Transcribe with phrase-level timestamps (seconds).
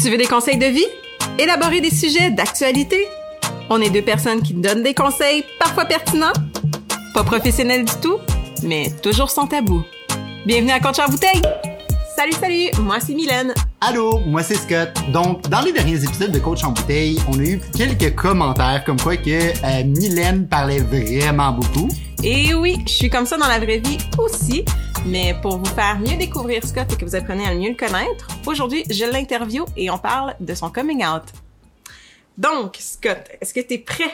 [0.00, 0.86] Tu veux des conseils de vie?
[1.40, 3.08] Élaborer des sujets d'actualité?
[3.68, 6.32] On est deux personnes qui donnent des conseils parfois pertinents,
[7.14, 8.18] pas professionnels du tout,
[8.62, 9.82] mais toujours sans tabou.
[10.46, 11.42] Bienvenue à Contre en bouteille!
[12.14, 12.70] Salut, salut!
[12.80, 13.54] Moi, c'est Mylène.
[13.80, 14.90] Allô, moi c'est Scott.
[15.12, 19.00] Donc, dans les derniers épisodes de Coach en bouteille, on a eu quelques commentaires comme
[19.00, 21.88] quoi que euh, Mylène parlait vraiment beaucoup.
[22.22, 24.64] Et oui, je suis comme ça dans la vraie vie aussi.
[25.06, 28.26] Mais pour vous faire mieux découvrir Scott et que vous apprenez à mieux le connaître,
[28.46, 31.22] aujourd'hui, je l'interview et on parle de son coming out.
[32.36, 34.10] Donc, Scott, est-ce que tu es prêt?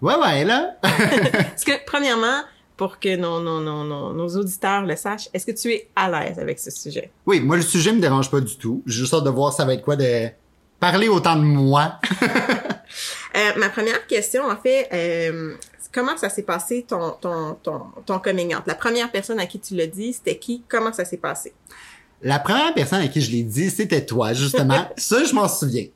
[0.00, 0.76] Ouais, ouais, là.
[0.84, 2.42] Est-ce que, premièrement,
[2.76, 6.10] pour que nos, nos, nos, nos, nos auditeurs le sachent, est-ce que tu es à
[6.10, 7.10] l'aise avec ce sujet?
[7.26, 8.82] oui, moi le sujet me dérange pas du tout.
[8.86, 10.28] J'ai juste hâte de voir ça va être quoi de
[10.80, 11.98] parler autant de moi.
[13.34, 15.54] Euh, ma première question, en fait, euh,
[15.92, 18.62] comment ça s'est passé ton, ton, ton, ton coming out?
[18.66, 20.62] La première personne à qui tu l'as dit, c'était qui?
[20.68, 21.52] Comment ça s'est passé?
[22.22, 24.86] La première personne à qui je l'ai dit, c'était toi, justement.
[24.96, 25.86] ça, je m'en souviens.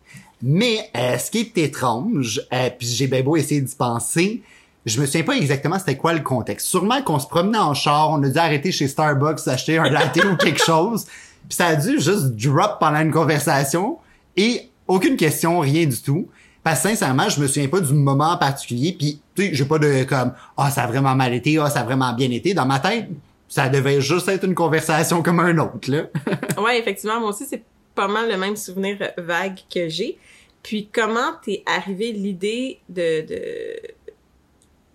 [0.43, 4.43] Mais euh, ce qui est étrange, euh, puis j'ai bien beau essayer d'y penser,
[4.85, 6.67] je me souviens pas exactement c'était quoi le contexte.
[6.67, 10.23] Sûrement qu'on se promenait en char, on a dû arrêter chez Starbucks acheter un latte
[10.25, 11.07] ou quelque chose,
[11.49, 13.99] puis ça a dû juste drop pendant une conversation
[14.37, 16.29] et aucune question, rien du tout.
[16.67, 19.65] Parce que sincèrement, je me souviens pas du moment en particulier, puis tu sais, j'ai
[19.67, 22.55] pas de comme ah ça a vraiment mal été, ah ça a vraiment bien été
[22.55, 23.09] dans ma tête.
[23.49, 26.07] Ça devait juste être une conversation comme un autre là.
[26.61, 27.63] Ouais, effectivement, moi aussi, c'est
[27.95, 30.19] pas mal le même souvenir vague que j'ai.
[30.65, 33.77] Puis, comment t'es arrivé l'idée de, de,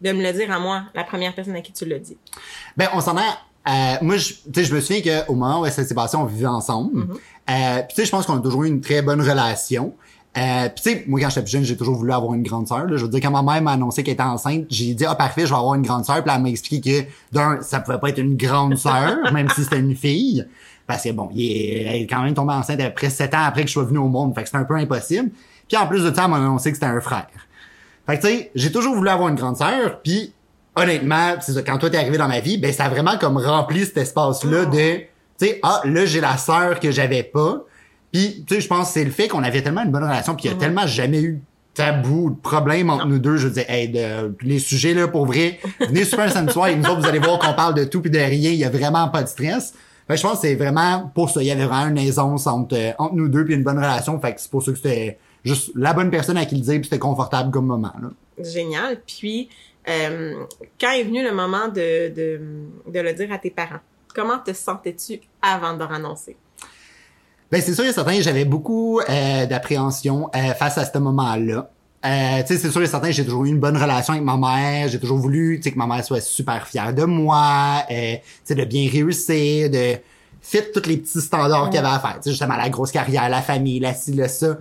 [0.01, 2.17] de me le dire à moi, la première personne à qui tu l'as dit?
[2.75, 3.21] Ben, on s'en a.
[3.21, 6.25] Euh, moi, je, tu sais, je me souviens qu'au moment où ça s'est passé, on
[6.25, 7.03] vivait ensemble.
[7.49, 9.95] Euh, puis tu sais, je pense qu'on a toujours eu une très bonne relation.
[10.37, 12.65] Euh, puis tu sais, moi quand j'étais plus jeune, j'ai toujours voulu avoir une grande
[12.67, 12.85] sœur.
[12.85, 12.95] là.
[12.95, 15.41] Je veux dire, quand ma mère m'a annoncé qu'elle était enceinte, j'ai dit ah parfait,
[15.45, 16.21] je vais avoir une grande sœur.
[16.21, 19.49] Puis là, elle m'a expliqué que d'un, ça pouvait pas être une grande sœur, même
[19.49, 20.47] si c'était une fille,
[20.87, 23.63] parce que bon, il est, elle est quand même tombée enceinte après sept ans après
[23.63, 25.31] que je sois venu au monde, fait que c'était un peu impossible.
[25.67, 27.27] Puis en plus de ça, elle m'a annoncé que c'était un frère.
[28.05, 30.33] Fait que tu sais, j'ai toujours voulu avoir une grande sœur, puis
[30.77, 33.37] honnêtement, c'est ça, quand toi t'es arrivé dans ma vie, ben ça a vraiment comme
[33.37, 35.05] rempli cet espace-là de, tu
[35.39, 37.65] sais, ah là j'ai la sœur que j'avais pas.
[38.11, 40.35] Puis tu sais, je pense que c'est le fait qu'on avait tellement une bonne relation,
[40.35, 41.41] puis il y a tellement jamais eu
[41.73, 43.37] tabou, de problème entre nous deux.
[43.37, 46.75] Je veux dire, hey, de, les sujets là pour vrai, venez super samedi soir, et
[46.75, 48.69] nous autres vous allez voir qu'on parle de tout puis de rien, il y a
[48.69, 49.73] vraiment pas de stress.
[50.07, 52.47] Fait que je pense que c'est vraiment pour ça, il y avait vraiment une aisance
[52.47, 54.19] entre, euh, entre nous deux puis une bonne relation.
[54.19, 56.73] Fait que c'est pour ça que c'était juste la bonne personne à qui le dire
[56.75, 58.09] puis c'était confortable comme moment là.
[58.43, 58.99] Génial.
[59.05, 59.47] Puis,
[59.87, 60.43] euh,
[60.79, 62.41] quand est venu le moment de, de,
[62.91, 63.79] de le dire à tes parents,
[64.13, 66.35] comment te sentais-tu avant de leur annoncer?
[67.51, 71.69] Ben c'est sûr et certain, j'avais beaucoup euh, d'appréhension euh, face à ce moment-là.
[72.05, 74.87] Euh, c'est sûr et certain, j'ai toujours eu une bonne relation avec ma mère.
[74.87, 78.15] J'ai toujours voulu, que ma mère soit super fière de moi, euh,
[78.49, 79.97] de bien réussir, de
[80.41, 82.19] fit tous les petits standards qu'il y avait à faire.
[82.25, 84.57] Justement, la grosse carrière, la famille, la ci, le ça.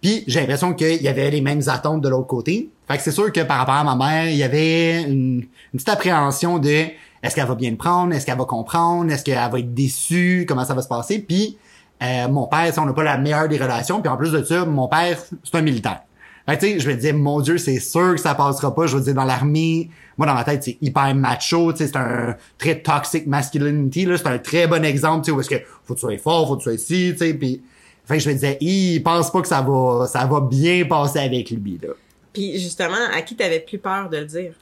[0.00, 2.70] Puis j'ai l'impression qu'il y avait les mêmes attentes de l'autre côté.
[2.88, 5.46] Fait que c'est sûr que par rapport à ma mère, il y avait une, une
[5.74, 6.86] petite appréhension de
[7.22, 10.44] est-ce qu'elle va bien le prendre, est-ce qu'elle va comprendre, est-ce qu'elle va être déçue,
[10.48, 11.20] comment ça va se passer?
[11.20, 11.56] Puis
[12.02, 14.00] euh, mon père, on n'a pas la meilleure des relations.
[14.00, 16.02] Puis en plus de ça, mon père, c'est un militaire.
[16.48, 18.86] Fait que, tu sais, je vais dire, mon Dieu, c'est sûr que ça passera pas.
[18.86, 21.96] Je veux dire, dans l'armée, moi, dans ma tête, c'est hyper macho, tu sais, c'est
[21.96, 24.18] un très toxic masculinity, là.
[24.18, 26.48] C'est un très bon exemple, tu sais, où est-ce que faut que tu sois fort,
[26.48, 27.62] faut que tu sois ici, tu sais, puis...
[28.04, 31.20] Fait que je me disais, il pense pas que ça va, ça va bien passer
[31.20, 31.90] avec lui, là.
[32.32, 34.54] Puis, justement, à qui t'avais plus peur de le dire?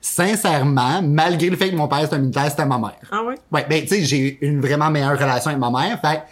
[0.00, 2.98] Sincèrement, malgré le fait que mon père, c'est un militaire, c'était ma mère.
[3.12, 3.36] Ah ouais?
[3.52, 6.22] Ouais, ben, tu sais, j'ai une vraiment meilleure relation avec ma mère, fait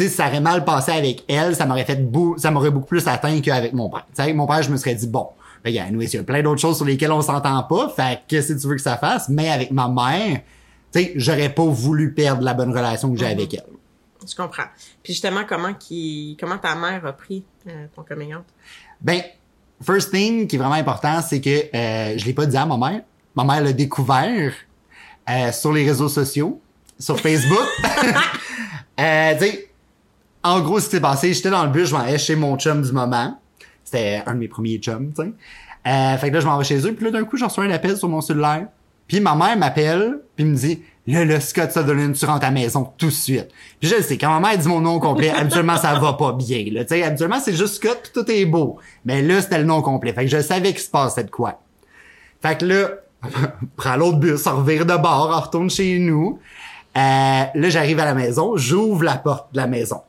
[0.00, 2.70] tu sais, si ça aurait mal passé avec elle, ça m'aurait fait beau, ça m'aurait
[2.70, 4.06] beaucoup plus atteint qu'avec mon père.
[4.08, 5.28] Tu sais, avec mon père, je me serais dit, bon,
[5.62, 8.16] ben, regarde, nous, il y a plein d'autres choses sur lesquelles on s'entend pas, fait
[8.16, 9.28] que qu'est-ce que tu veux que ça fasse?
[9.28, 10.40] Mais avec ma mère,
[10.90, 13.64] tu sais, j'aurais pas voulu perdre la bonne relation que j'ai avec elle.
[14.26, 14.64] Je comprends.
[15.02, 18.44] Puis justement, comment qui, comment ta mère a pris euh, ton coming out?
[19.02, 19.20] Ben,
[19.82, 22.78] first thing qui est vraiment important, c'est que euh, je l'ai pas dit à ma
[22.78, 23.02] mère.
[23.34, 24.52] Ma mère l'a découvert
[25.28, 26.60] euh, sur les réseaux sociaux,
[26.98, 27.66] sur Facebook.
[29.00, 29.69] euh, tu sais,
[30.42, 32.56] en gros, ce qui s'est passé, j'étais dans le bus, je m'en allais chez mon
[32.56, 33.38] chum du moment.
[33.84, 35.32] C'était un de mes premiers chums, tu sais.
[35.86, 37.64] Euh, fait que là, je m'en vais chez eux, puis là, d'un coup, j'en reçois
[37.64, 38.66] un appel sur mon cellulaire.
[39.08, 42.52] Puis ma mère m'appelle, puis me dit Là, le Scott Sutherland, tu rentres à la
[42.52, 43.48] maison tout de suite.
[43.80, 46.32] Puis je le sais, quand ma mère dit mon nom complet, habituellement, ça va pas
[46.32, 46.64] bien.
[46.70, 46.84] Là.
[46.84, 48.78] Tu sais, habituellement, c'est juste Scott, puis tout est beau.
[49.04, 50.12] Mais là, c'était le nom complet.
[50.12, 51.60] Fait que je savais qu'il se passait de quoi.
[52.42, 52.90] Fait que là,
[53.76, 56.38] prends l'autre bus, on revire de bord, on retourne chez nous.
[56.96, 60.02] Euh, là, j'arrive à la maison, j'ouvre la porte de la maison.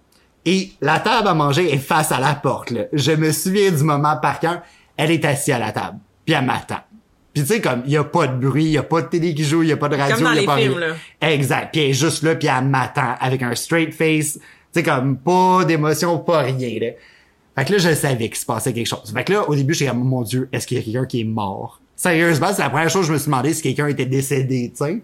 [0.45, 2.71] Et la table à manger est face à la porte.
[2.71, 2.83] Là.
[2.93, 4.61] Je me souviens du moment par cœur.
[4.97, 6.79] Elle est assise à la table, puis elle m'attend.
[7.33, 9.07] Puis tu sais comme il y a pas de bruit, il y a pas de
[9.07, 10.47] télé qui joue, il y a pas de radio, Comme dans il y a les
[10.47, 10.87] pas films, rien.
[11.21, 11.29] là.
[11.31, 11.71] Exact.
[11.71, 14.37] Puis elle est juste là, puis elle m'attend avec un straight face,
[14.71, 16.87] sais, comme pas d'émotion, pas rien, là.
[17.55, 19.11] Fait que là, je savais qu'il se passait quelque chose.
[19.13, 21.21] Fait que là, au début, j'étais comme, mon Dieu, est-ce qu'il y a quelqu'un qui
[21.21, 21.81] est mort?
[21.95, 24.83] Sérieusement, c'est la première chose que je me suis demandé si quelqu'un était décédé, tu
[24.85, 25.01] sais.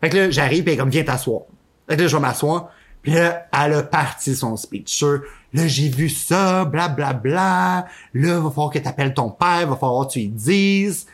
[0.00, 1.42] Fait que là, j'arrive et comme, viens t'asseoir.
[1.88, 2.70] Fait que là, je vais m'asseoir.
[3.02, 7.86] Puis là, elle a parti son speech sur, là, j'ai vu ça, bla bla bla.
[8.14, 11.06] Là, va falloir que t'appelles ton père, va falloir que tu lui dises.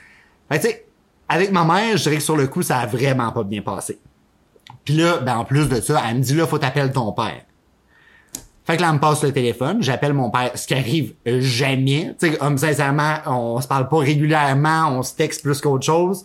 [0.50, 0.86] Que, tu sais,
[1.28, 3.98] avec ma mère, je dirais que sur le coup, ça a vraiment pas bien passé.
[4.84, 7.42] Puis là, ben, en plus de ça, elle me dit, là, faut t'appeler ton père.
[8.64, 12.16] Fait que là, elle me passe le téléphone, j'appelle mon père, ce qui arrive jamais.
[12.18, 16.24] Tu sais, comme sincèrement, on se parle pas régulièrement, on se texte plus qu'autre chose.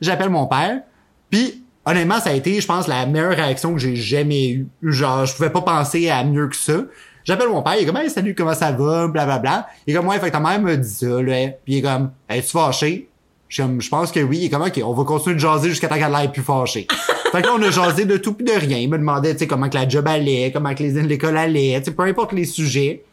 [0.00, 0.82] J'appelle mon père,
[1.30, 4.68] puis honnêtement, ça a été, je pense, la meilleure réaction que j'ai jamais eue.
[4.82, 6.82] Genre, je pouvais pas penser à mieux que ça.
[7.24, 9.26] J'appelle mon père, il est comme, hey, salut, comment ça va, blablabla.
[9.26, 9.66] Bla, bla.
[9.86, 11.48] Il est comme, ouais, fait que ta mère me dit ça, là.
[11.64, 13.08] Puis il est comme, es-tu fâché?
[13.48, 14.38] Je, je pense que oui.
[14.38, 16.86] Il est comme, ok, on va continuer de jaser jusqu'à temps qu'elle aille plus fâché.
[17.32, 18.78] fait que là, on a jasé de tout pis de rien.
[18.78, 21.78] Il me demandait, tu sais, comment que la job allait, comment que les l'école allait,
[21.78, 23.04] tu sais, peu importe les sujets.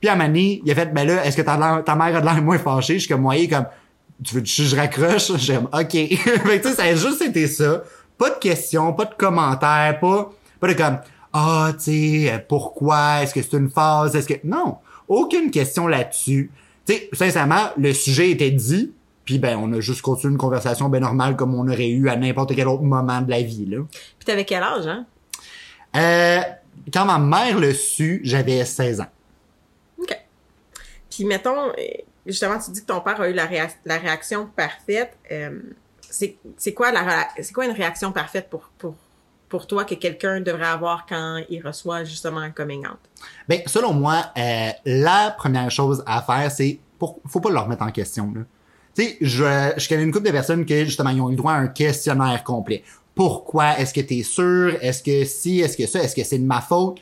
[0.00, 2.24] Puis à Mani, il a fait, ben là, est-ce que ta, ta mère a de
[2.24, 2.94] l'air moins fâchée?
[2.94, 3.66] Je suis comme, moi, comme,
[4.24, 5.36] tu veux que je raccroche?
[5.36, 5.90] J'aime, ok.
[5.92, 7.82] fait que tu sais, ça a juste été ça.
[8.20, 10.30] Pas de questions, pas de commentaires, pas,
[10.60, 10.98] pas de comme,
[11.32, 13.22] ah, tu sais, pourquoi?
[13.22, 14.14] Est-ce que c'est une phase?
[14.14, 14.76] Est-ce que, non.
[15.08, 16.50] Aucune question là-dessus.
[16.84, 18.92] Tu sais, sincèrement, le sujet était dit,
[19.24, 22.16] puis ben on a juste continué une conversation ben normale comme on aurait eu à
[22.16, 23.78] n'importe quel autre moment de la vie là.
[23.88, 25.06] Puis t'avais quel âge hein?
[25.96, 26.40] Euh,
[26.92, 29.10] quand ma mère le su, j'avais 16 ans.
[29.98, 30.14] OK.
[31.08, 31.72] Puis mettons euh,
[32.26, 33.48] justement tu dis que ton père a eu la,
[33.86, 35.60] la réaction parfaite euh,
[36.10, 38.94] c'est quoi la c'est quoi une réaction parfaite pour pour
[39.48, 43.00] pour toi que quelqu'un devrait avoir quand il reçoit justement un coming out?
[43.48, 47.82] Ben, selon moi, euh, la première chose à faire, c'est pour, faut pas le remettre
[47.82, 48.32] en question.
[48.34, 48.42] Là
[48.94, 51.52] tu sais, je, je connais une couple de personnes qui, justement, ils ont eu droit
[51.52, 52.82] à un questionnaire complet.
[53.14, 53.78] Pourquoi?
[53.78, 54.76] Est-ce que t'es sûr?
[54.80, 55.60] Est-ce que si?
[55.60, 56.00] Est-ce que ça?
[56.00, 56.98] Est-ce que c'est de ma faute?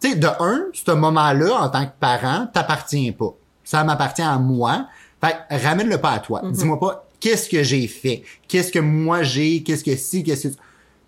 [0.00, 3.34] Tu sais, de un, ce moment-là, en tant que parent, t'appartient pas.
[3.64, 4.88] Ça m'appartient à moi.
[5.22, 6.42] Fait ramène-le pas à toi.
[6.42, 6.52] Mm-hmm.
[6.52, 10.54] Dis-moi pas qu'est-ce que j'ai fait, qu'est-ce que moi j'ai, qu'est-ce que si, qu'est-ce que...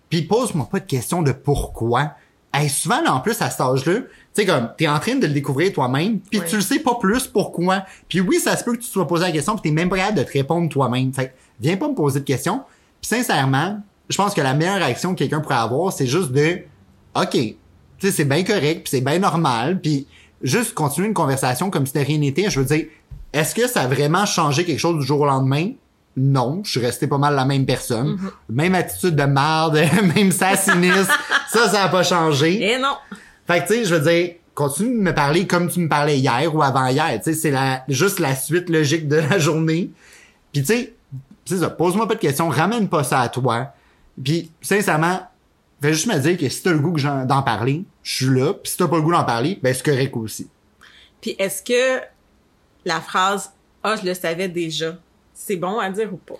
[0.09, 2.13] Puis pose-moi pas de questions de pourquoi.
[2.53, 5.33] Hey, souvent, en plus, à cet âge-là, tu sais, comme, t'es en train de le
[5.33, 7.83] découvrir toi-même, puis tu le sais pas plus pourquoi.
[8.07, 9.89] Puis oui, ça se peut que tu te sois posé la question, puis t'es même
[9.89, 11.11] prêt de te répondre toi-même.
[11.11, 12.61] Fait viens pas me poser de questions.
[13.01, 16.59] Puis sincèrement, je pense que la meilleure réaction que quelqu'un pourrait avoir, c'est juste de,
[17.13, 17.57] OK, tu
[17.99, 20.07] sais, c'est bien correct, puis c'est bien normal, puis
[20.41, 22.49] juste continuer une conversation comme si de rien n'était.
[22.49, 22.85] Je veux dire,
[23.33, 25.71] est-ce que ça a vraiment changé quelque chose du jour au lendemain?
[26.17, 28.15] Non, je suis resté pas mal la même personne.
[28.15, 28.55] Mm-hmm.
[28.55, 29.75] Même attitude de merde,
[30.15, 31.09] même sassiniste,
[31.49, 32.61] ça, ça a pas changé.
[32.61, 32.95] Et non.
[33.47, 36.17] Fait que, tu sais, je veux dire, continue de me parler comme tu me parlais
[36.17, 37.17] hier ou avant-hier.
[37.17, 39.91] Tu sais, c'est la, juste la suite logique de la journée.
[40.53, 40.93] Puis, tu sais,
[41.45, 43.73] c'est ça, pose-moi pas de questions, ramène pas ça à toi.
[44.23, 45.19] Puis, sincèrement,
[45.81, 48.53] fais juste me dire que si t'as le goût d'en parler, je suis là.
[48.53, 50.47] Puis si t'as pas le goût d'en parler, ben c'est correct aussi.
[51.21, 52.03] Puis est-ce que
[52.85, 53.51] la phrase
[53.83, 54.97] «Ah, je le savais déjà»,
[55.35, 56.39] c'est bon à dire ou pas?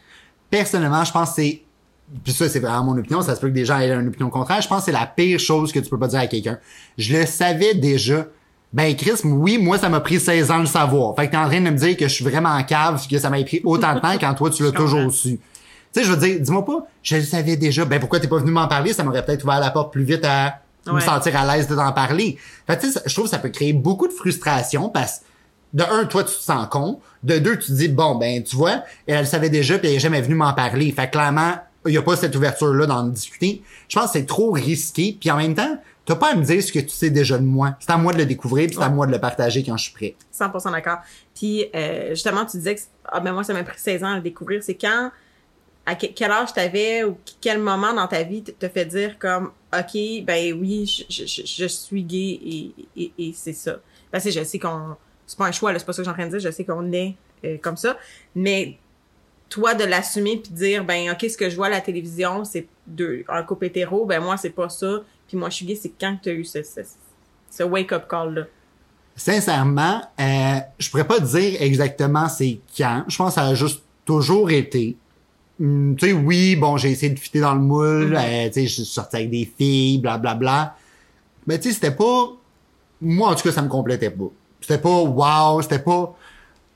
[0.49, 1.61] Personnellement, je pense que c'est
[2.23, 4.29] puis ça, c'est vraiment mon opinion, ça se peut que des gens aient une opinion
[4.29, 4.61] contraire.
[4.61, 6.59] Je pense que c'est la pire chose que tu peux pas dire à quelqu'un.
[6.97, 8.27] Je le savais déjà.
[8.71, 11.15] Ben, Chris, oui, moi, ça m'a pris 16 ans de le savoir.
[11.15, 13.17] Fait que t'es en train de me dire que je suis vraiment en cave, que
[13.17, 15.37] ça m'a pris autant de temps quand toi, tu l'as toujours su.
[15.37, 15.39] Tu
[15.91, 17.85] sais, je veux dire, dis-moi pas, je le savais déjà.
[17.85, 18.93] Ben, pourquoi t'es pas venu m'en parler?
[18.93, 20.61] Ça m'aurait peut-être ouvert la porte plus vite à
[20.91, 22.37] me sentir à l'aise de t'en parler.
[22.67, 25.21] Fait tu sais, je trouve que ça peut créer beaucoup de frustration parce
[25.75, 27.01] de un, toi, tu te sens con.
[27.21, 29.95] De deux, tu te dis, bon, ben, tu vois, elle, le savait déjà puis elle
[29.95, 30.89] est jamais venue m'en parler.
[30.91, 31.55] Fait clairement,
[31.85, 33.61] il y a pas cette ouverture-là d'en discuter.
[33.89, 35.17] Je pense que c'est trop risqué.
[35.19, 37.43] Puis en même temps, t'as pas à me dire ce que tu sais déjà de
[37.43, 37.75] moi.
[37.81, 39.83] C'est à moi de le découvrir, puis c'est à moi de le partager quand je
[39.83, 40.15] suis prêt.
[40.33, 40.99] 100% d'accord.
[41.35, 44.15] Puis euh, justement, tu disais que ah, ben moi, ça m'a pris 16 ans à
[44.15, 44.63] le découvrir.
[44.63, 45.11] C'est quand,
[45.85, 50.23] à quel âge t'avais ou quel moment dans ta vie te fait dire comme, OK,
[50.23, 53.75] ben oui, je, je, je suis gay et, et, et c'est ça.
[54.09, 54.95] Parce que je sais qu'on...
[55.27, 56.39] C'est pas un choix, c'est pas ça que j'ai en train de dire.
[56.39, 57.97] Je sais qu'on est euh, comme ça.
[58.35, 58.77] Mais
[59.49, 62.43] toi de l'assumer puis de dire ben ok ce que je vois à la télévision
[62.43, 65.75] c'est de un couple hétéro ben moi c'est pas ça puis moi je suis gay
[65.75, 66.59] c'est quand tu as eu ce,
[67.49, 68.41] ce, wake up call là
[69.15, 73.83] sincèrement euh, je pourrais pas dire exactement c'est quand je pense que ça a juste
[74.03, 74.97] toujours été
[75.61, 78.45] hum, tu sais oui bon j'ai essayé de fitter dans le moule mm-hmm.
[78.45, 80.77] euh, tu sais je suis sorti avec des filles blablabla bla, bla.
[81.47, 82.31] mais tu sais c'était pas
[82.99, 84.31] moi en tout cas ça me complétait pas
[84.67, 86.15] c'était pas wow c'était pas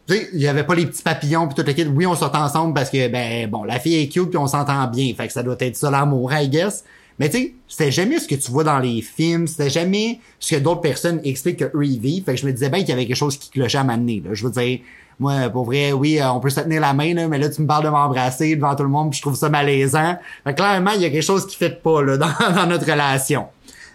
[0.08, 1.88] tu sais, il y avait pas les petits papillons puis toute l'équipe.
[1.94, 4.88] Oui, on sortait ensemble parce que ben bon, la fille est cute puis on s'entend
[4.88, 5.14] bien.
[5.16, 6.84] Fait que ça doit être ça l'amour, I guess.
[7.20, 10.56] Mais tu sais, c'était jamais ce que tu vois dans les films, c'était jamais ce
[10.56, 12.24] que d'autres personnes expliquent que eux ils vivent.
[12.24, 14.24] Fait que je me disais bien qu'il y avait quelque chose qui clochait à m'amener.
[14.26, 14.34] Là.
[14.34, 14.80] Je veux dire,
[15.20, 17.62] moi, pour vrai, oui, euh, on peut se tenir la main, là, mais là, tu
[17.62, 20.18] me parles de m'embrasser devant tout le monde, puis je trouve ça malaisant.
[20.46, 22.90] Fait que clairement, il y a quelque chose qui fait pas là, dans, dans notre
[22.90, 23.48] relation.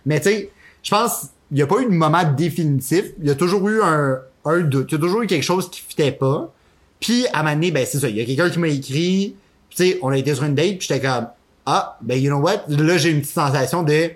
[0.05, 0.51] Mais tu sais,
[0.83, 3.13] je pense il y a pas eu de moment définitif.
[3.21, 4.91] Il y a toujours eu un, un doute.
[4.91, 6.53] Il y a toujours eu quelque chose qui fitait pas.
[7.01, 8.09] Puis, à un moment donné, ben, c'est ça.
[8.09, 9.37] Il y a quelqu'un qui m'a écrit.
[9.71, 11.29] Tu sais, on a été sur une date, puis j'étais comme,
[11.67, 12.65] ah, ben, you know what?
[12.69, 14.11] Là, j'ai une petite sensation de,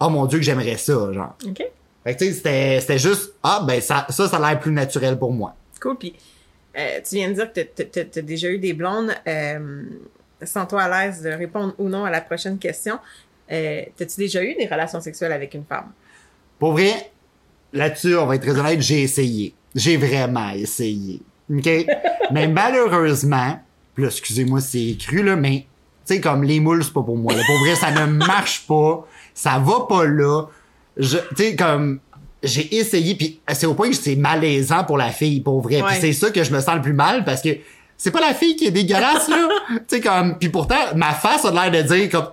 [0.00, 1.36] oh mon dieu, que j'aimerais ça, genre.
[1.46, 1.62] OK.
[2.04, 4.72] Fait que, tu sais, c'était, c'était juste, ah, ben, ça, ça, ça a l'air plus
[4.72, 5.54] naturel pour moi.
[5.80, 5.96] Cool.
[5.98, 6.14] Puis,
[6.76, 9.12] euh, tu viens de dire que t'as t'as déjà eu des blondes.
[9.26, 9.82] Euh,
[10.42, 12.98] Sens-toi à l'aise de répondre ou non à la prochaine question.
[13.50, 15.92] Euh, T'as-tu déjà eu des relations sexuelles avec une femme?
[16.62, 17.10] Pour vrai,
[17.72, 19.52] là-dessus, on va être très honnête, j'ai essayé.
[19.74, 21.20] J'ai vraiment essayé.
[21.52, 21.68] OK?
[22.30, 23.58] mais malheureusement,
[23.96, 25.66] là, excusez-moi, c'est cru, là, mais,
[26.06, 27.32] tu sais, comme les moules, c'est pas pour moi.
[27.34, 27.42] Là.
[27.44, 29.04] Pour vrai, ça ne marche pas.
[29.34, 30.44] Ça va pas là.
[30.96, 31.98] Je, tu sais, comme,
[32.44, 35.78] j'ai essayé, puis c'est au point que c'est malaisant pour la fille, pour vrai.
[35.78, 36.00] Puis Ouais.
[36.00, 37.48] c'est ça que je me sens le plus mal, parce que
[37.96, 39.48] c'est pas la fille qui est dégueulasse, là.
[39.68, 42.28] tu sais, comme, puis pourtant, ma face a l'air de dire, comme,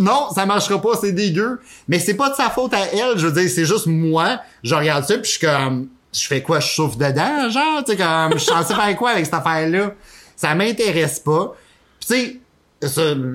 [0.00, 1.60] non, ça marchera pas, c'est dégueu.
[1.88, 4.74] Mais c'est pas de sa faute à elle, je veux dire, c'est juste moi, je
[4.74, 7.98] regarde ça, puis je suis comme, je fais quoi, je souffle dedans, genre, tu sais,
[7.98, 9.92] comme, je suis censé faire quoi avec cette affaire-là?
[10.36, 11.54] Ça m'intéresse pas.
[12.00, 12.40] Puis tu sais,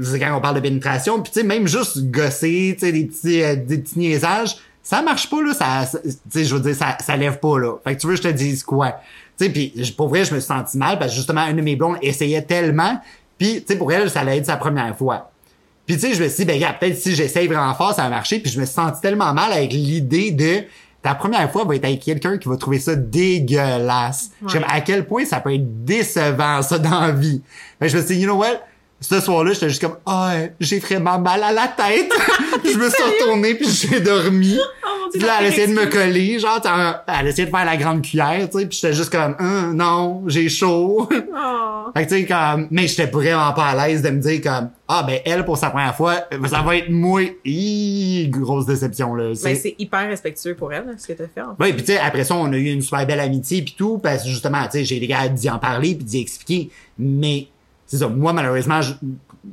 [0.04, 3.06] c'est quand on parle de pénétration, puis tu sais, même juste gosser, tu sais, des
[3.06, 6.76] petits, euh, des petits niaisages, ça marche pas, là, ça, tu sais, je veux dire,
[6.76, 7.76] ça, ça lève pas, là.
[7.84, 8.92] Fait que tu veux que je te dise quoi?
[9.38, 11.62] Tu sais, puis pour vrai, je me suis senti mal, parce que justement, une de
[11.62, 13.00] mes blondes essayait tellement,
[13.38, 15.33] puis tu sais, pour elle, ça l'a été sa première fois.
[15.86, 18.04] Puis tu sais, je me suis dit, ben gars, peut-être si j'essaye vraiment fort, ça
[18.04, 18.40] va marcher.
[18.40, 20.64] Puis je me suis senti tellement mal avec l'idée de
[21.02, 24.32] ta première fois va être avec quelqu'un qui va trouver ça dégueulasse.
[24.42, 24.50] Ouais.
[24.50, 27.42] J'aime à quel point ça peut être décevant, ça, dans la vie.
[27.82, 28.62] Mais je me suis dit, you know what?
[29.04, 32.12] Ce soir-là, j'étais juste comme, ah, j'ai vraiment mal à la tête.
[32.64, 34.58] puis je me suis retourné puis j'ai dormi.
[34.58, 36.62] Oh Puis là, elle essayait de me coller, genre,
[37.08, 40.24] elle essayait de faire la grande cuillère, tu sais, puis j'étais juste comme, Hum, non,
[40.28, 41.10] j'ai chaud.
[41.12, 41.70] Oh.
[41.96, 44.70] Fait que tu sais comme mais j'étais vraiment pas à l'aise de me dire comme
[44.88, 46.16] ah ben elle pour sa première fois
[46.48, 49.30] ça va être moi Hi, grosse déception là.
[49.30, 51.42] Mais C'est c'est hyper respectueux pour elle, ce que t'as fait.
[51.42, 51.64] En fait.
[51.64, 54.00] Ouais, puis tu sais après ça on a eu une super belle amitié puis tout
[54.00, 57.48] parce que justement tu sais j'ai les gars d'y en parler puis d'y expliquer mais
[57.94, 58.94] c'est ça moi malheureusement je,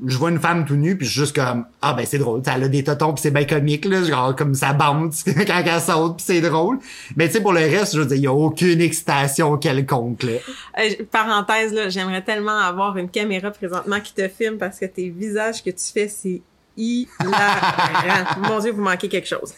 [0.06, 2.40] je vois une femme tout nue puis je suis juste comme ah ben c'est drôle,
[2.46, 5.80] elle a des totons puis c'est bien comique là, genre comme ça bounce quand elle
[5.80, 6.78] saute puis c'est drôle.
[7.16, 10.22] Mais tu sais pour le reste, je veux dire il y a aucune excitation quelconque
[10.22, 10.32] là.
[10.78, 15.10] Euh, parenthèse, là, j'aimerais tellement avoir une caméra présentement qui te filme parce que tes
[15.10, 16.40] visages que tu fais, c'est
[16.76, 18.40] hilarant.
[18.48, 19.52] Mon Dieu, vous manquez quelque chose.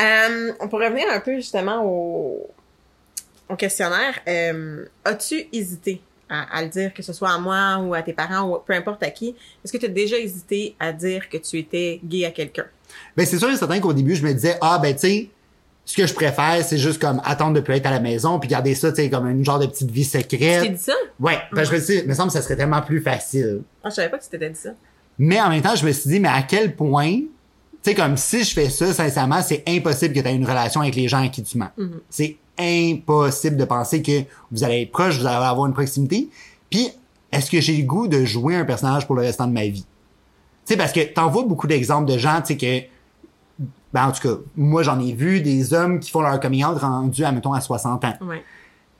[0.00, 2.50] Euh, on pourrait revenir un peu justement au,
[3.48, 4.18] au questionnaire.
[4.28, 6.02] Euh, As-tu hésité?
[6.30, 8.72] À, à le dire, que ce soit à moi ou à tes parents ou peu
[8.74, 9.34] importe à qui?
[9.64, 12.66] Est-ce que tu as déjà hésité à dire que tu étais gay à quelqu'un?
[13.16, 15.30] Ben c'est sûr et certain qu'au début, je me disais, ah ben tu sais,
[15.84, 18.48] ce que je préfère, c'est juste comme attendre de plus être à la maison, puis
[18.48, 20.72] garder ça, tu sais, comme une genre de petite vie Tu t'es secrète.
[20.72, 20.92] dit ça?
[21.18, 23.62] Ouais, ben je me suis dit, me semble que ça serait tellement plus facile.
[23.82, 24.70] Ah, je savais pas que tu t'étais dit ça.
[25.18, 27.26] Mais en même temps, je me suis dit, mais à quel point, tu
[27.82, 30.94] sais, comme si je fais ça, sincèrement, c'est impossible que tu aies une relation avec
[30.94, 31.70] les gens à qui tu mens.
[32.10, 36.28] C'est impossible de penser que vous allez être proche, vous allez avoir une proximité.
[36.70, 36.90] Puis,
[37.32, 39.84] est-ce que j'ai le goût de jouer un personnage pour le restant de ma vie?
[40.66, 44.12] Tu sais, parce que t'en vois beaucoup d'exemples de gens, tu sais, que, ben, en
[44.12, 47.32] tout cas, moi, j'en ai vu des hommes qui font leur coming out rendu, à,
[47.32, 48.14] mettons, à 60 ans.
[48.22, 48.42] Ouais.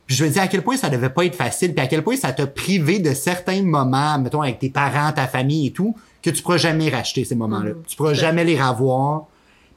[0.08, 2.02] Puis je me dis à quel point ça devait pas être facile, puis à quel
[2.02, 5.94] point ça t'a privé de certains moments, mettons avec tes parents, ta famille et tout,
[6.22, 7.70] que tu pourras jamais racheter ces moments-là.
[7.70, 7.82] Mhm.
[7.86, 9.26] Tu pourras jamais les revoir.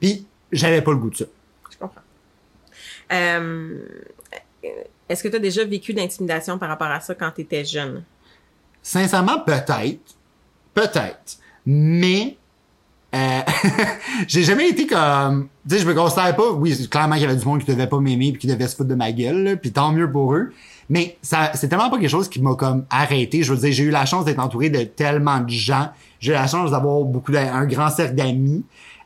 [0.00, 1.24] Puis j'avais pas le goût de ça.
[3.12, 3.78] Euh,
[5.08, 8.02] Est-ce que tu as déjà vécu d'intimidation par rapport à ça quand tu étais jeune?
[8.82, 10.16] Sincèrement, peut-être,
[10.74, 12.36] peut-être, mais
[13.14, 13.40] euh,
[14.26, 16.50] j'ai jamais été comme, tu sais, je me considère pas.
[16.50, 18.74] Oui, clairement qu'il y avait du monde qui devait pas m'aimer puis qui devait se
[18.74, 20.52] foutre de ma gueule, puis tant mieux pour eux.
[20.88, 23.42] Mais c'est tellement pas quelque chose qui m'a comme arrêté.
[23.42, 25.90] Je veux dire, j'ai eu la chance d'être entouré de tellement de gens.
[26.20, 28.64] J'ai eu la chance d'avoir beaucoup d'un un grand cercle d'amis.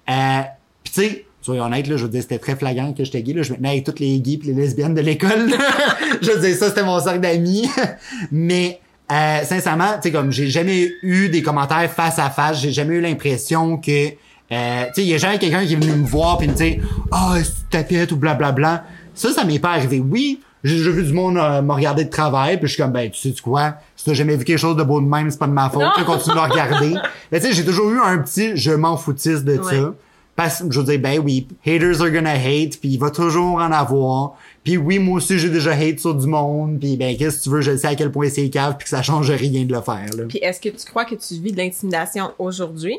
[0.09, 0.41] Euh,
[0.83, 3.33] puis tu sais, soyons honnêtes, là, je veux dire, c'était très flagrant que j'étais gay.
[3.33, 5.51] Là, je me tenais avec toutes les gays pis les lesbiennes de l'école.
[6.23, 7.69] je veux dire, ça, c'était mon cercle d'amis.
[8.33, 12.73] Mais euh, sincèrement, tu sais, comme j'ai jamais eu des commentaires face à face, j'ai
[12.73, 14.09] jamais eu l'impression que
[14.53, 16.53] euh, tu sais, il y a jamais quelqu'un qui est venu me voir puis me
[16.55, 18.85] dire Ah, oh, c'est tapette ou blablabla.
[19.15, 19.99] Ça, ça m'est pas arrivé.
[20.01, 23.11] Oui, j'ai vu du monde euh, me regarder de travail, puis je suis comme ben
[23.11, 25.47] tu sais quoi, si t'as jamais vu quelque chose de beau de même, c'est pas
[25.47, 26.95] de ma faute, tu continue de me regarder.
[27.33, 29.77] Mais tu sais, j'ai toujours eu un petit je m'en foutisse de Ouais.
[29.77, 29.95] ça.
[30.37, 33.55] Parce que je veux dire, ben oui, haters are gonna hate, puis il va toujours
[33.57, 34.35] en avoir.
[34.63, 37.49] Puis oui, moi aussi, j'ai déjà hate sur du monde, puis ben qu'est-ce que tu
[37.51, 39.81] veux, je sais à quel point c'est cave, puis que ça change rien de le
[39.81, 40.05] faire.
[40.17, 40.25] Là.
[40.29, 42.99] Puis est-ce que tu crois que tu vis de l'intimidation aujourd'hui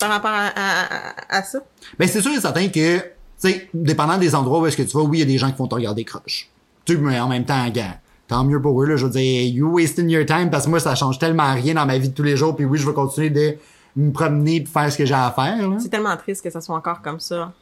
[0.00, 1.60] par rapport à, à- à- à ça?
[1.98, 3.02] Ben c'est sûr et certain que, tu
[3.38, 5.52] sais, dépendant des endroits où est-ce que tu vas, oui, il y a des gens
[5.52, 6.48] qui vont te regarder croche.
[6.84, 9.68] Tu mais en même temps, gars, tant mieux pour eux, là, je veux dire, you
[9.72, 12.24] wasting your time, parce que moi, ça change tellement rien dans ma vie de tous
[12.24, 13.54] les jours, puis oui, je vais continuer de
[13.96, 15.58] me promener puis faire ce que j'ai à faire.
[15.80, 17.52] C'est tellement triste que ça soit encore comme ça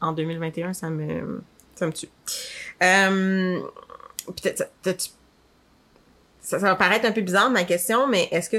[0.00, 1.42] en 2021, ça me,
[1.74, 2.08] ça me tue.
[2.82, 3.60] Euh,
[4.26, 4.70] peut-être,
[6.40, 8.58] ça, ça va paraître un peu bizarre ma question, mais est-ce que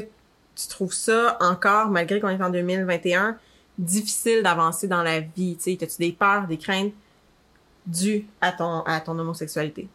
[0.56, 3.38] tu trouves ça encore, malgré qu'on est en 2021,
[3.78, 5.56] difficile d'avancer dans la vie?
[5.58, 6.94] Tu sais, as-tu des peurs, des craintes
[7.86, 9.88] dues à ton, à ton homosexualité?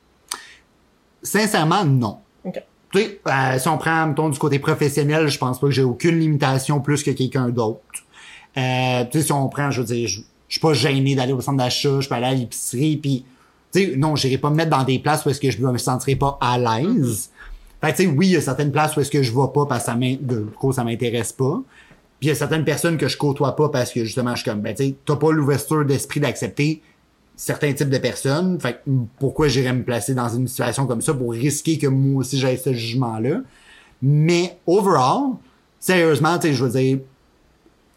[1.23, 2.21] Sincèrement, non.
[2.45, 2.63] OK.
[2.93, 5.83] Tu sais, euh, si on prend, mettons, du côté professionnel, je pense pas que j'ai
[5.83, 7.81] aucune limitation plus que quelqu'un d'autre.
[8.57, 11.33] Euh, tu sais, si on prend, je veux dire, je, je suis pas gêné d'aller
[11.33, 13.25] au centre d'achat, je peux aller à l'épicerie, puis
[13.73, 15.79] tu sais, non, j'irai pas me mettre dans des places où est-ce que je me
[15.79, 17.31] sentirais pas à l'aise.
[17.81, 19.49] Fait que, tu sais, oui, il y a certaines places où est-ce que je vais
[19.53, 21.61] pas parce que ça de gros, ça m'intéresse pas.
[22.19, 24.51] Puis il y a certaines personnes que je côtoie pas parce que justement, je suis
[24.51, 26.81] comme, ben, tu sais, t'as pas l'ouverture d'esprit d'accepter
[27.37, 28.59] certains types de personnes.
[28.59, 28.81] Fait
[29.19, 32.59] pourquoi j'irais me placer dans une situation comme ça pour risquer que moi aussi j'aille
[32.59, 33.43] ce jugement-là?
[34.03, 35.35] Mais overall,
[35.79, 36.99] sérieusement, tu sais, je veux dire,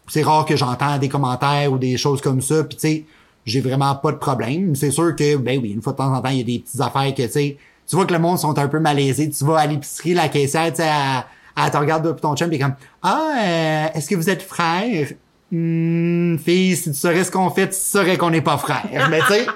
[0.08, 3.04] c'est rare que j'entends des commentaires ou des choses comme ça, puis tu sais,
[3.44, 4.74] j'ai vraiment pas de problème.
[4.74, 6.58] C'est sûr que, ben oui, une fois de temps en temps, il y a des
[6.58, 7.56] petites affaires que, tu sais,
[7.86, 9.30] tu vois que le monde sont un peu malaisés.
[9.30, 11.24] Tu vas à l'épicerie, la caissière, tu sais, elle,
[11.56, 15.08] elle te regarde depuis ton chum, pis comme, ah, euh, est-ce que vous êtes frères?
[15.50, 18.86] Hmm, fille, si tu saurais ce qu'on fait, tu saurais qu'on n'est pas frères.
[19.10, 19.46] Mais tu sais,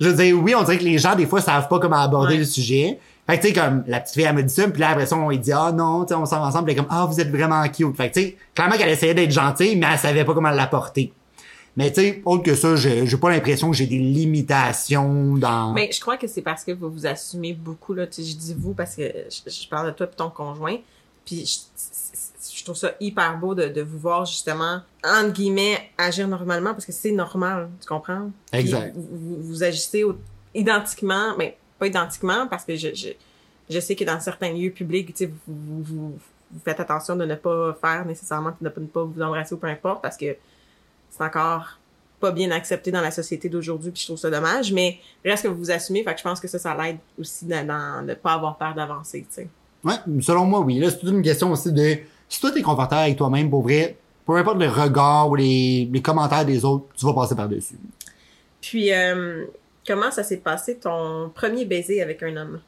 [0.00, 2.34] je veux dire, oui, on dirait que les gens, des fois, savent pas comment aborder
[2.34, 2.38] Ouais.
[2.40, 2.98] le sujet.
[3.26, 5.06] Fait que, tu sais, comme, la petite fille, elle me dit ça, puis là, après
[5.06, 6.94] ça, on lui dit, ah, non, tu sais, on sort ensemble, puis elle est comme,
[6.94, 7.96] ah, vous êtes vraiment cute.
[7.96, 11.12] Fait que, tu sais, clairement qu'elle essayait d'être gentille, mais elle savait pas comment l'apporter.
[11.76, 15.72] Mais, tu sais, autre que ça, j'ai j'ai pas l'impression que j'ai des limitations dans...
[15.72, 18.06] Mais je crois que c'est parce que vous vous assumez beaucoup, là.
[18.06, 20.76] Tu sais, je dis vous parce que je, je parle de toi et ton conjoint.
[21.24, 21.58] Puis je,
[22.64, 26.86] je trouve ça hyper beau de, de vous voir justement, entre guillemets, agir normalement parce
[26.86, 28.30] que c'est normal, tu comprends?
[28.54, 28.94] Exact.
[28.96, 30.16] Vous, vous, vous agissez au-
[30.54, 33.08] identiquement, mais pas identiquement parce que je, je,
[33.68, 36.18] je sais que dans certains lieux publics, tu sais, vous, vous, vous,
[36.52, 39.54] vous faites attention de ne pas faire nécessairement, de ne pas, ne pas vous embrasser
[39.54, 40.34] ou peu importe parce que
[41.10, 41.78] c'est encore
[42.20, 45.48] pas bien accepté dans la société d'aujourd'hui puis je trouve ça dommage mais reste que
[45.48, 48.14] vous vous assumez fait que je pense que ça ça l'aide aussi dans, dans de
[48.14, 49.48] pas avoir peur d'avancer tu sais
[49.84, 50.78] Ouais, selon moi, oui.
[50.78, 51.98] Là, c'est toute une question aussi de...
[52.28, 56.02] Si toi, t'es confortable avec toi-même, pour vrai, peu importe le regard ou les, les
[56.02, 57.76] commentaires des autres, tu vas passer par-dessus.
[58.60, 59.44] puis euh,
[59.86, 62.60] comment ça s'est passé ton premier baiser avec un homme?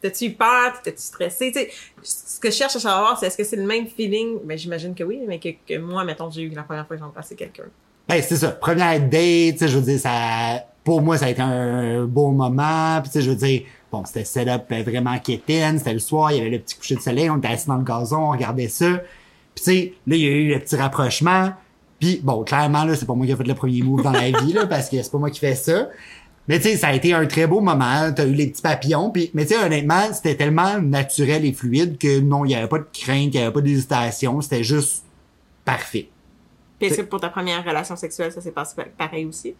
[0.00, 0.72] T'as-tu eu peur?
[0.82, 1.70] T'étais-tu stressé?
[2.02, 4.38] Ce que je cherche à savoir, c'est est-ce que c'est le même feeling?
[4.44, 7.00] Ben, j'imagine que oui, mais que, que moi, mettons, j'ai eu la première fois que
[7.02, 7.66] j'ai embrassé quelqu'un.
[8.08, 8.50] Ben, c'est ça.
[8.50, 9.12] Première date,
[9.52, 10.64] tu sais, je veux dire, ça...
[10.82, 13.00] Pour moi, ça a été un beau moment.
[13.00, 15.78] Puis, tu sais, je veux dire, bon, c'était setup euh, vraiment quétaine.
[15.78, 17.30] C'était le soir, il y avait le petit coucher de soleil.
[17.30, 19.00] On était assis dans le gazon, on regardait ça.
[19.54, 21.52] Puis, tu sais, là, il y a eu le petit rapprochement.
[22.00, 24.30] Puis, bon, clairement, là, c'est pas moi qui ai fait le premier move dans la
[24.40, 25.88] vie, là, parce que c'est pas moi qui fais ça.
[26.48, 28.10] Mais tu sais, ça a été un très beau moment.
[28.12, 29.10] T'as eu les petits papillons.
[29.10, 32.66] Puis, mais tu sais, honnêtement, c'était tellement naturel et fluide que non, il y avait
[32.66, 34.40] pas de crainte, il y avait pas d'hésitation.
[34.40, 35.04] C'était juste
[35.64, 36.08] parfait.
[36.80, 39.54] Puis est-ce que pour ta première relation sexuelle, ça s'est passé pa- pareil aussi?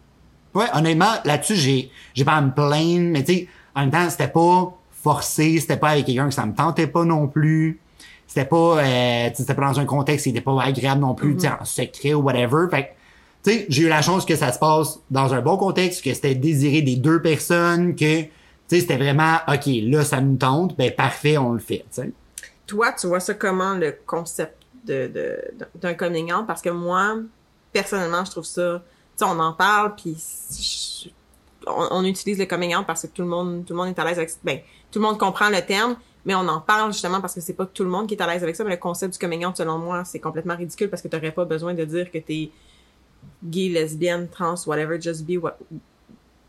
[0.53, 4.09] Ouais, honnêtement, là-dessus, j'ai, j'ai pas à me plaindre, mais tu sais, en même temps,
[4.09, 7.79] c'était pas forcé, c'était pas avec quelqu'un que ça me tentait pas non plus.
[8.27, 11.13] C'était pas, euh, tu sais, c'était pas dans un contexte qui était pas agréable non
[11.13, 12.67] plus, sais, en secret ou whatever.
[12.71, 12.87] Fait que,
[13.43, 16.13] tu sais, j'ai eu la chance que ça se passe dans un bon contexte, que
[16.13, 18.29] c'était désiré des deux personnes, que, tu
[18.67, 22.11] sais, c'était vraiment, OK, là, ça nous tente, ben parfait, on le fait, tu sais.
[22.65, 24.55] Toi, tu vois ça comment le concept
[24.85, 25.37] de, de,
[25.75, 26.47] d'un coming out?
[26.47, 27.17] Parce que moi,
[27.71, 28.81] personnellement, je trouve ça,
[29.17, 30.15] tu sais, on en parle, puis
[30.49, 31.09] je-
[31.67, 34.05] on, utilise le coming out parce que tout le monde, tout le monde est à
[34.05, 34.59] l'aise avec, ben,
[34.91, 35.95] tout le monde comprend le terme,
[36.25, 38.27] mais on en parle justement parce que c'est pas tout le monde qui est à
[38.27, 41.01] l'aise avec ça, mais le concept du coming out, selon moi, c'est complètement ridicule parce
[41.01, 42.49] que t'aurais pas besoin de dire que t'es
[43.43, 45.57] gay, lesbienne, trans, whatever, just be what,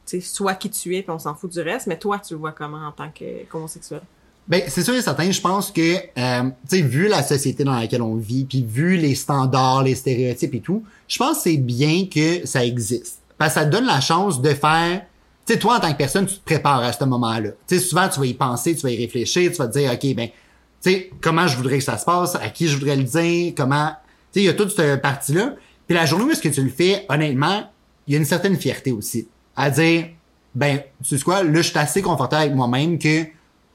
[0.04, 2.40] sais, sois qui tu es, puis on s'en fout du reste, mais toi, tu le
[2.40, 4.02] vois comment en tant que qu'homosexuel?
[4.46, 7.74] Ben, c'est sûr et certain, je pense que, euh, tu sais, vu la société dans
[7.74, 11.56] laquelle on vit, puis vu les standards, les stéréotypes et tout, je pense que c'est
[11.56, 13.20] bien que ça existe.
[13.38, 15.02] Parce que ça te donne la chance de faire,
[15.46, 17.50] tu sais, toi, en tant que personne, tu te prépares à ce moment-là.
[17.66, 19.92] Tu sais, souvent, tu vas y penser, tu vas y réfléchir, tu vas te dire,
[19.92, 22.96] OK, ben, tu sais, comment je voudrais que ça se passe, à qui je voudrais
[22.96, 23.94] le dire, comment, tu
[24.32, 25.54] sais, il y a toute cette partie-là.
[25.86, 27.70] Puis la journée où est-ce que tu le fais, honnêtement,
[28.06, 29.28] il y a une certaine fierté aussi.
[29.56, 30.06] À dire,
[30.54, 33.24] ben, tu sais quoi, là, je suis assez confortable avec moi-même que,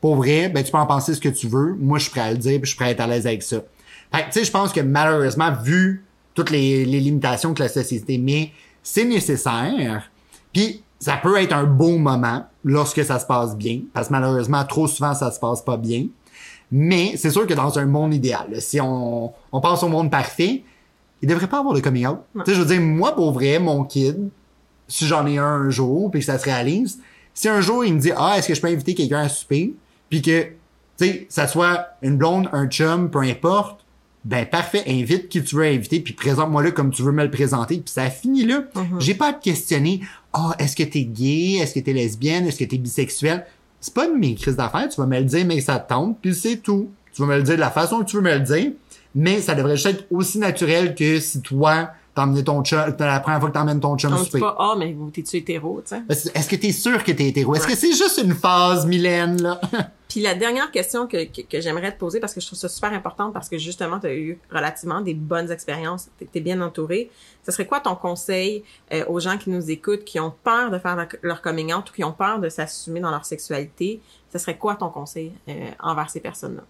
[0.01, 1.75] pour vrai, ben, tu peux en penser ce que tu veux.
[1.77, 3.27] Moi, je suis prêt à le dire, puis je suis prêt à être à l'aise
[3.27, 3.57] avec ça.
[4.13, 8.53] Fait tu sais, je pense que malheureusement, vu toutes les limitations que la société met,
[8.83, 10.09] c'est nécessaire.
[10.53, 14.63] Puis, ça peut être un beau moment lorsque ça se passe bien, parce que malheureusement,
[14.65, 16.07] trop souvent, ça se passe pas bien.
[16.71, 20.63] Mais c'est sûr que dans un monde idéal, si on, on pense au monde parfait,
[21.21, 22.19] il devrait pas avoir de coming out.
[22.33, 24.29] Tu sais, je veux dire, moi, pour vrai, mon kid,
[24.87, 26.99] si j'en ai un un jour, puis que ça se réalise,
[27.33, 29.73] si un jour il me dit, ah, est-ce que je peux inviter quelqu'un à souper,
[30.09, 30.51] puis que, tu
[30.97, 33.85] sais, ça soit une blonde, un chum, peu importe,
[34.29, 37.31] ben parfait, invite qui tu veux inviter, puis présente-moi là comme tu veux me le
[37.31, 38.61] présenter, puis ça finit là.
[38.99, 40.01] J'ai pas à te questionner,
[40.33, 41.53] ah, est-ce que t'es gay?
[41.59, 42.45] Est-ce que t'es lesbienne?
[42.45, 43.47] Est-ce que t'es bisexuel?
[43.81, 44.87] C'est pas une mes crises d'affaires.
[44.87, 46.89] Tu vas me le dire, mais ça te tente, puis c'est tout.
[47.11, 48.71] Tu vas me le dire de la façon que tu veux me le dire,
[49.15, 53.39] mais ça devrait juste être aussi naturel que si toi, t'emmenais ton chum, la première
[53.39, 54.41] fois que t'emmènes ton chum souper.
[54.41, 56.29] pas, ah, mais t'es-tu hétéro, tu sais?
[56.35, 57.55] Est-ce que t'es sûr que t'es hétéro?
[57.55, 59.59] Est-ce que c'est juste une phase, Mylène, là?
[60.09, 62.67] Puis la dernière question que, que, que j'aimerais te poser, parce que je trouve ça
[62.67, 66.59] super important, parce que justement, tu as eu relativement des bonnes expériences, tu es bien
[66.61, 67.11] entouré,
[67.45, 70.79] ce serait quoi ton conseil euh, aux gens qui nous écoutent, qui ont peur de
[70.79, 74.01] faire leur, coming out ou qui ont peur de s'assumer dans leur sexualité?
[74.33, 76.63] Ce serait quoi ton conseil euh, envers ces personnes-là?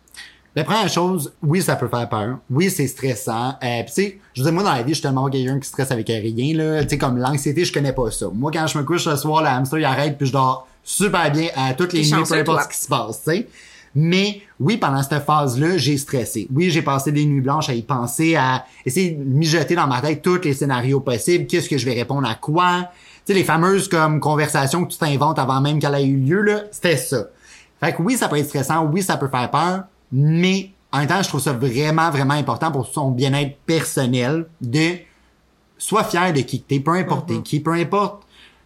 [0.56, 2.39] La première chose, oui, ça peut faire peur.
[2.49, 3.56] Oui, c'est stressant.
[3.63, 5.67] Euh, tu sais, je veux dire, moi, dans la vie, je suis tellement quelqu'un qui
[5.69, 6.84] stresse avec rien, là.
[6.84, 8.28] Tu sais, comme l'anxiété, je connais pas ça.
[8.34, 11.32] Moi, quand je me couche ce soir, le hamster, il arrête, puis je dors super
[11.32, 13.47] bien à toutes les nuits, peu importe ce qui se passe, tu sais.
[13.95, 16.47] Mais oui, pendant cette phase-là, j'ai stressé.
[16.54, 20.02] Oui, j'ai passé des nuits blanches à y penser, à essayer de mijoter dans ma
[20.02, 21.47] tête tous les scénarios possibles.
[21.47, 22.89] Qu'est-ce que je vais répondre à quoi?
[23.25, 26.41] Tu sais, les fameuses comme conversations que tu t'inventes avant même qu'elle ait eu lieu,
[26.41, 27.25] là, c'était ça.
[27.80, 31.08] Fait que oui, ça peut être stressant, oui, ça peut faire peur, mais en même
[31.08, 34.97] temps, je trouve ça vraiment, vraiment important pour son bien-être personnel de
[35.78, 38.23] sois fier de qui que t'es, peu importe t'es qui, peu importe,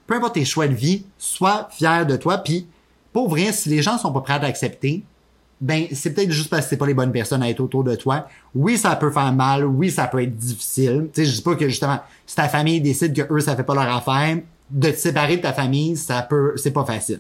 [0.08, 2.68] peu importe tes choix de vie, sois fier de toi, puis
[3.12, 5.04] pour vrai, si les gens sont pas prêts à t'accepter,
[5.62, 7.96] ben c'est peut-être juste parce que c'est pas les bonnes personnes à être autour de
[7.96, 8.28] toi.
[8.54, 11.10] Oui, ça peut faire mal, oui, ça peut être difficile.
[11.14, 13.64] Tu sais, je dis pas que justement, si ta famille décide que eux, ça fait
[13.64, 14.40] pas leur affaire,
[14.70, 17.20] de te séparer de ta famille, ça peut, c'est pas facile.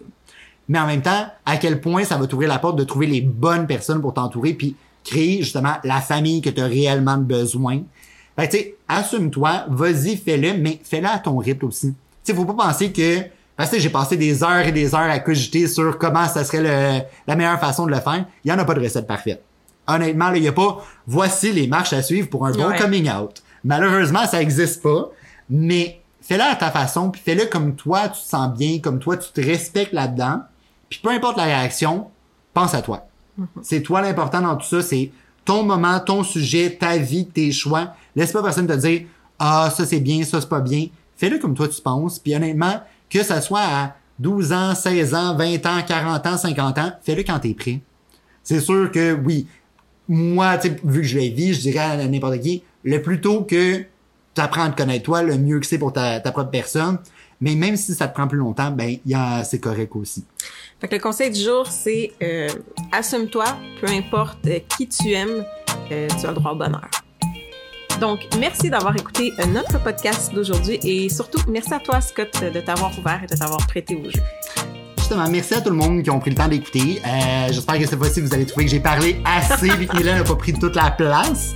[0.67, 3.21] Mais en même temps, à quel point ça va t'ouvrir la porte de trouver les
[3.21, 7.81] bonnes personnes pour t'entourer, puis créer justement la famille que tu as réellement besoin.
[8.37, 11.93] Fait que, tu sais, assume-toi, vas-y, fais-le, mais fais-le à ton rythme aussi.
[12.23, 13.19] Tu sais, faut pas penser que
[13.55, 16.61] parce que j'ai passé des heures et des heures à cogiter sur comment ça serait
[16.61, 18.25] le- la meilleure façon de le faire.
[18.43, 19.43] Il y en a pas de recette parfaite.
[19.87, 22.77] Honnêtement, là, il y a pas voici les marches à suivre pour un bon Ouais.
[22.79, 23.43] coming out.
[23.63, 25.09] Malheureusement, ça existe pas,
[25.49, 29.17] mais fais-le à ta façon, puis fais-le comme toi, tu te sens bien, comme toi,
[29.17, 30.41] tu te respectes là-dedans.
[30.89, 32.07] Puis peu importe la réaction,
[32.53, 33.05] pense à toi.
[33.61, 35.11] C'est toi l'important dans tout ça, c'est
[35.45, 37.89] ton moment, ton sujet, ta vie, tes choix.
[38.15, 39.01] Laisse pas personne te dire
[39.39, 40.87] ah ça c'est bien, ça c'est pas bien.
[41.17, 42.19] Fais-le comme toi tu penses.
[42.19, 46.77] Puis honnêtement, que ça soit à 12 ans, 16 ans, 20 ans, 40 ans, 50
[46.77, 47.81] ans, fais-le quand t'es prêt.
[48.43, 49.47] C'est sûr que oui,
[50.07, 53.79] moi, vu que je l'ai vis, je dirais à n'importe qui, le plus tôt que
[53.79, 56.99] tu apprends à te connaître toi, le mieux que c'est pour ta, propre personne.
[57.39, 58.97] Mais même si ça te prend plus longtemps, ben
[59.43, 60.23] c'est correct aussi.
[60.79, 62.47] Fait que le conseil du jour, c'est euh,
[62.91, 63.45] assume-toi,
[63.81, 65.45] peu importe euh, qui tu aimes,
[65.91, 66.89] euh, tu as le droit au bonheur.
[68.03, 72.59] Donc, merci d'avoir écouté euh, notre podcast d'aujourd'hui et surtout, merci à toi, Scott, de
[72.59, 74.21] t'avoir ouvert et de t'avoir prêté au jeu.
[74.97, 77.01] Justement, merci à tout le monde qui ont pris le temps d'écouter.
[77.07, 80.25] Euh, J'espère que cette fois-ci, vous allez trouver que j'ai parlé assez que Mylène n'a
[80.25, 81.53] pas pris toute la place.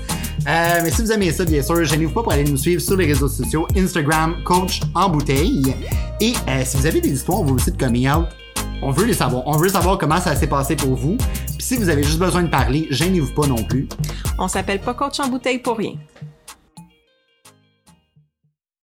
[0.47, 2.95] Euh, mais si vous aimez ça, bien sûr, gênez-vous pas pour aller nous suivre sur
[2.95, 5.75] les réseaux sociaux, Instagram, Coach en bouteille.
[6.21, 8.27] Et euh, si vous avez des histoires, vous aussi de coming out,
[8.81, 9.43] on veut les savoir.
[9.47, 11.17] On veut savoir comment ça s'est passé pour vous.
[11.17, 13.89] Puis si vous avez juste besoin de parler, gênez-vous pas non plus.
[14.39, 15.95] On s'appelle pas coach en bouteille pour rien.